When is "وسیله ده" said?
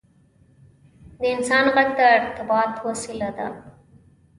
2.87-3.47